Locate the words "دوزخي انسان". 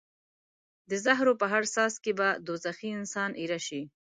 2.47-3.29